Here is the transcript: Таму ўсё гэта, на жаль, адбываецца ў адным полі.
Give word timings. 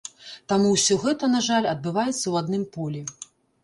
Таму 0.53 0.71
ўсё 0.77 0.97
гэта, 1.05 1.31
на 1.35 1.43
жаль, 1.51 1.69
адбываецца 1.77 2.23
ў 2.27 2.35
адным 2.45 2.69
полі. 2.77 3.09